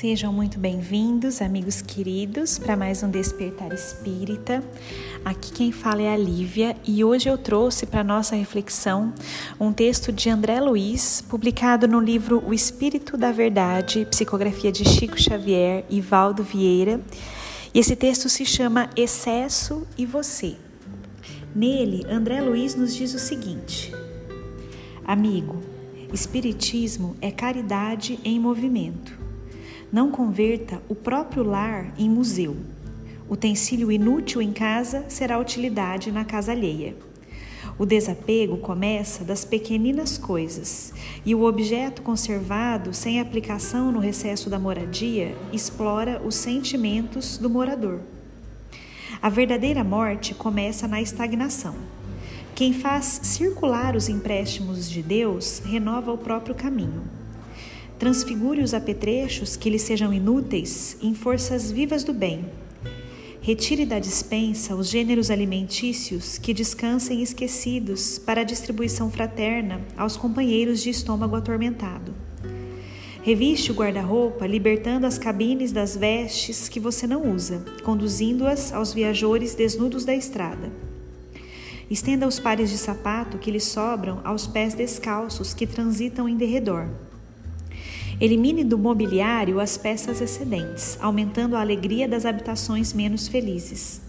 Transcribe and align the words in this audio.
Sejam 0.00 0.32
muito 0.32 0.58
bem-vindos, 0.58 1.42
amigos 1.42 1.82
queridos, 1.82 2.58
para 2.58 2.74
mais 2.74 3.02
um 3.02 3.10
Despertar 3.10 3.70
Espírita. 3.70 4.64
Aqui 5.22 5.52
quem 5.52 5.72
fala 5.72 6.00
é 6.00 6.10
a 6.10 6.16
Lívia 6.16 6.74
e 6.86 7.04
hoje 7.04 7.28
eu 7.28 7.36
trouxe 7.36 7.84
para 7.84 8.02
nossa 8.02 8.34
reflexão 8.34 9.12
um 9.60 9.74
texto 9.74 10.10
de 10.10 10.30
André 10.30 10.58
Luiz, 10.58 11.20
publicado 11.28 11.86
no 11.86 12.00
livro 12.00 12.42
O 12.46 12.54
Espírito 12.54 13.18
da 13.18 13.30
Verdade, 13.30 14.06
psicografia 14.06 14.72
de 14.72 14.88
Chico 14.88 15.20
Xavier 15.20 15.84
e 15.90 16.00
Valdo 16.00 16.42
Vieira. 16.42 16.98
E 17.74 17.78
esse 17.78 17.94
texto 17.94 18.26
se 18.30 18.46
chama 18.46 18.88
Excesso 18.96 19.86
e 19.98 20.06
Você. 20.06 20.56
Nele, 21.54 22.06
André 22.08 22.40
Luiz 22.40 22.74
nos 22.74 22.94
diz 22.94 23.12
o 23.12 23.18
seguinte: 23.18 23.92
Amigo, 25.04 25.60
Espiritismo 26.10 27.16
é 27.20 27.30
caridade 27.30 28.18
em 28.24 28.40
movimento. 28.40 29.29
Não 29.92 30.08
converta 30.08 30.80
o 30.88 30.94
próprio 30.94 31.42
lar 31.42 31.92
em 31.98 32.08
museu. 32.08 32.56
Utensílio 33.28 33.90
inútil 33.90 34.40
em 34.40 34.52
casa 34.52 35.04
será 35.08 35.36
utilidade 35.36 36.12
na 36.12 36.24
casa 36.24 36.52
alheia. 36.52 36.94
O 37.76 37.84
desapego 37.84 38.58
começa 38.58 39.24
das 39.24 39.44
pequeninas 39.44 40.16
coisas, 40.16 40.92
e 41.26 41.34
o 41.34 41.42
objeto 41.42 42.02
conservado 42.02 42.94
sem 42.94 43.18
aplicação 43.18 43.90
no 43.90 43.98
recesso 43.98 44.48
da 44.48 44.60
moradia 44.60 45.36
explora 45.52 46.22
os 46.24 46.36
sentimentos 46.36 47.36
do 47.36 47.50
morador. 47.50 48.00
A 49.20 49.28
verdadeira 49.28 49.82
morte 49.82 50.34
começa 50.34 50.86
na 50.86 51.02
estagnação. 51.02 51.74
Quem 52.54 52.72
faz 52.72 53.20
circular 53.24 53.96
os 53.96 54.08
empréstimos 54.08 54.88
de 54.88 55.02
Deus 55.02 55.60
renova 55.64 56.12
o 56.12 56.18
próprio 56.18 56.54
caminho. 56.54 57.19
Transfigure 58.00 58.62
os 58.62 58.72
apetrechos 58.72 59.58
que 59.58 59.68
lhe 59.68 59.78
sejam 59.78 60.10
inúteis 60.10 60.96
em 61.02 61.12
forças 61.12 61.70
vivas 61.70 62.02
do 62.02 62.14
bem. 62.14 62.46
Retire 63.42 63.84
da 63.84 63.98
dispensa 63.98 64.74
os 64.74 64.88
gêneros 64.88 65.30
alimentícios 65.30 66.38
que 66.38 66.54
descansem 66.54 67.22
esquecidos 67.22 68.18
para 68.18 68.40
a 68.40 68.44
distribuição 68.44 69.10
fraterna 69.10 69.82
aos 69.98 70.16
companheiros 70.16 70.82
de 70.82 70.88
estômago 70.88 71.36
atormentado. 71.36 72.14
Reviste 73.22 73.70
o 73.70 73.74
guarda-roupa, 73.74 74.46
libertando 74.46 75.06
as 75.06 75.18
cabines 75.18 75.70
das 75.70 75.94
vestes 75.94 76.70
que 76.70 76.80
você 76.80 77.06
não 77.06 77.30
usa, 77.30 77.62
conduzindo-as 77.84 78.72
aos 78.72 78.94
viajores 78.94 79.54
desnudos 79.54 80.06
da 80.06 80.14
estrada. 80.14 80.72
Estenda 81.90 82.26
os 82.26 82.40
pares 82.40 82.70
de 82.70 82.78
sapato 82.78 83.36
que 83.36 83.50
lhe 83.50 83.60
sobram 83.60 84.22
aos 84.24 84.46
pés 84.46 84.72
descalços 84.72 85.52
que 85.52 85.66
transitam 85.66 86.26
em 86.26 86.36
derredor. 86.38 86.88
Elimine 88.20 88.62
do 88.62 88.76
mobiliário 88.76 89.58
as 89.58 89.78
peças 89.78 90.20
excedentes, 90.20 90.98
aumentando 91.00 91.56
a 91.56 91.60
alegria 91.62 92.06
das 92.06 92.26
habitações 92.26 92.92
menos 92.92 93.26
felizes. 93.26 94.02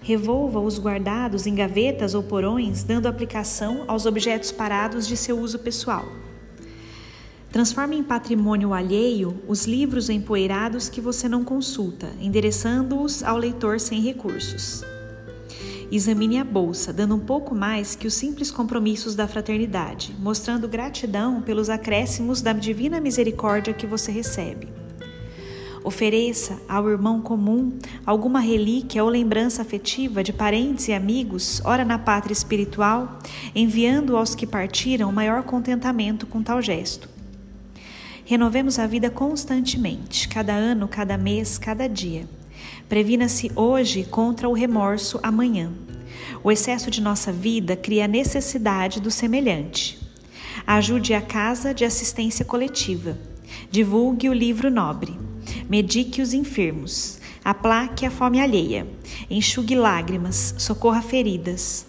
Revolva 0.00 0.58
os 0.58 0.78
guardados 0.78 1.46
em 1.46 1.54
gavetas 1.54 2.14
ou 2.14 2.22
porões, 2.22 2.82
dando 2.82 3.06
aplicação 3.06 3.84
aos 3.86 4.06
objetos 4.06 4.50
parados 4.50 5.06
de 5.06 5.14
seu 5.14 5.38
uso 5.38 5.58
pessoal. 5.58 6.06
Transforme 7.52 7.96
em 7.96 8.02
patrimônio 8.02 8.72
alheio 8.72 9.42
os 9.46 9.66
livros 9.66 10.08
empoeirados 10.08 10.88
que 10.88 11.00
você 11.00 11.28
não 11.28 11.44
consulta, 11.44 12.10
endereçando-os 12.22 13.22
ao 13.22 13.36
leitor 13.36 13.78
sem 13.78 14.00
recursos. 14.00 14.82
Examine 15.90 16.38
a 16.38 16.44
bolsa, 16.44 16.92
dando 16.92 17.14
um 17.14 17.18
pouco 17.18 17.54
mais 17.54 17.96
que 17.96 18.06
os 18.06 18.12
simples 18.12 18.50
compromissos 18.50 19.14
da 19.14 19.26
fraternidade, 19.26 20.14
mostrando 20.18 20.68
gratidão 20.68 21.40
pelos 21.40 21.70
acréscimos 21.70 22.42
da 22.42 22.52
divina 22.52 23.00
misericórdia 23.00 23.72
que 23.72 23.86
você 23.86 24.12
recebe. 24.12 24.68
Ofereça 25.82 26.60
ao 26.68 26.90
irmão 26.90 27.22
comum 27.22 27.78
alguma 28.04 28.38
relíquia 28.38 29.02
ou 29.02 29.08
lembrança 29.08 29.62
afetiva 29.62 30.22
de 30.22 30.30
parentes 30.30 30.88
e 30.88 30.92
amigos, 30.92 31.62
ora 31.64 31.86
na 31.86 31.98
pátria 31.98 32.34
espiritual, 32.34 33.18
enviando 33.54 34.14
aos 34.14 34.34
que 34.34 34.46
partiram 34.46 35.10
maior 35.10 35.42
contentamento 35.44 36.26
com 36.26 36.42
tal 36.42 36.60
gesto. 36.60 37.08
Renovemos 38.26 38.78
a 38.78 38.86
vida 38.86 39.08
constantemente, 39.08 40.28
cada 40.28 40.52
ano, 40.52 40.86
cada 40.86 41.16
mês, 41.16 41.56
cada 41.56 41.88
dia 41.88 42.28
Previna-se 42.88 43.50
hoje 43.54 44.04
contra 44.04 44.48
o 44.48 44.52
remorso 44.52 45.18
amanhã. 45.22 45.72
O 46.42 46.50
excesso 46.50 46.90
de 46.90 47.00
nossa 47.00 47.32
vida 47.32 47.76
cria 47.76 48.04
a 48.04 48.08
necessidade 48.08 49.00
do 49.00 49.10
semelhante. 49.10 49.98
Ajude 50.66 51.14
a 51.14 51.20
casa 51.20 51.72
de 51.72 51.84
assistência 51.84 52.44
coletiva. 52.44 53.18
Divulgue 53.70 54.28
o 54.28 54.32
livro 54.32 54.70
nobre. 54.70 55.18
Medique 55.68 56.20
os 56.20 56.32
enfermos. 56.32 57.18
Aplaque 57.44 58.04
a 58.04 58.10
fome 58.10 58.40
alheia. 58.40 58.86
Enxugue 59.30 59.74
lágrimas. 59.74 60.54
Socorra 60.58 61.02
feridas. 61.02 61.86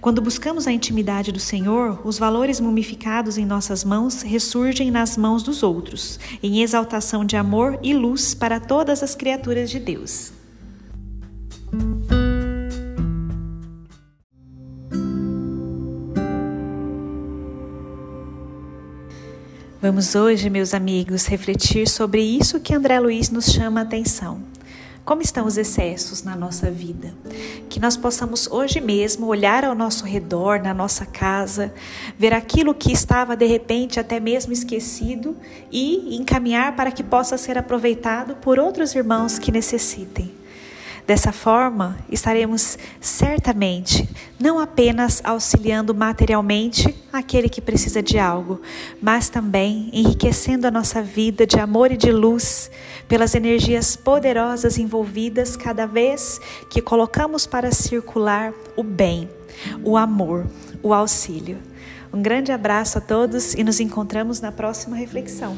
Quando 0.00 0.22
buscamos 0.22 0.68
a 0.68 0.72
intimidade 0.72 1.32
do 1.32 1.40
Senhor, 1.40 2.00
os 2.04 2.20
valores 2.20 2.60
mumificados 2.60 3.36
em 3.36 3.44
nossas 3.44 3.82
mãos 3.82 4.22
ressurgem 4.22 4.92
nas 4.92 5.16
mãos 5.16 5.42
dos 5.42 5.64
outros, 5.64 6.20
em 6.40 6.62
exaltação 6.62 7.24
de 7.24 7.36
amor 7.36 7.78
e 7.82 7.92
luz 7.92 8.32
para 8.32 8.60
todas 8.60 9.02
as 9.02 9.16
criaturas 9.16 9.68
de 9.68 9.80
Deus. 9.80 10.32
Vamos 19.82 20.14
hoje, 20.14 20.48
meus 20.48 20.74
amigos, 20.74 21.26
refletir 21.26 21.88
sobre 21.88 22.22
isso 22.22 22.60
que 22.60 22.72
André 22.72 23.00
Luiz 23.00 23.30
nos 23.30 23.46
chama 23.46 23.80
a 23.80 23.82
atenção 23.82 24.57
como 25.08 25.22
estão 25.22 25.46
os 25.46 25.56
excessos 25.56 26.22
na 26.22 26.36
nossa 26.36 26.70
vida? 26.70 27.14
Que 27.70 27.80
nós 27.80 27.96
possamos 27.96 28.46
hoje 28.46 28.78
mesmo 28.78 29.26
olhar 29.26 29.64
ao 29.64 29.74
nosso 29.74 30.04
redor, 30.04 30.60
na 30.60 30.74
nossa 30.74 31.06
casa, 31.06 31.72
ver 32.18 32.34
aquilo 32.34 32.74
que 32.74 32.92
estava 32.92 33.34
de 33.34 33.46
repente 33.46 33.98
até 33.98 34.20
mesmo 34.20 34.52
esquecido 34.52 35.34
e 35.72 36.14
encaminhar 36.14 36.76
para 36.76 36.90
que 36.90 37.02
possa 37.02 37.38
ser 37.38 37.56
aproveitado 37.56 38.36
por 38.36 38.58
outros 38.58 38.94
irmãos 38.94 39.38
que 39.38 39.50
necessitem. 39.50 40.37
Dessa 41.08 41.32
forma, 41.32 41.96
estaremos 42.10 42.76
certamente 43.00 44.06
não 44.38 44.58
apenas 44.58 45.22
auxiliando 45.24 45.94
materialmente 45.94 46.94
aquele 47.10 47.48
que 47.48 47.62
precisa 47.62 48.02
de 48.02 48.18
algo, 48.18 48.60
mas 49.00 49.30
também 49.30 49.88
enriquecendo 49.90 50.66
a 50.66 50.70
nossa 50.70 51.00
vida 51.00 51.46
de 51.46 51.58
amor 51.58 51.90
e 51.90 51.96
de 51.96 52.12
luz 52.12 52.70
pelas 53.08 53.34
energias 53.34 53.96
poderosas 53.96 54.76
envolvidas 54.76 55.56
cada 55.56 55.86
vez 55.86 56.42
que 56.68 56.82
colocamos 56.82 57.46
para 57.46 57.72
circular 57.72 58.52
o 58.76 58.82
bem, 58.82 59.30
o 59.82 59.96
amor, 59.96 60.46
o 60.82 60.92
auxílio. 60.92 61.56
Um 62.12 62.20
grande 62.20 62.52
abraço 62.52 62.98
a 62.98 63.00
todos 63.00 63.54
e 63.54 63.64
nos 63.64 63.80
encontramos 63.80 64.42
na 64.42 64.52
próxima 64.52 64.94
reflexão. 64.94 65.56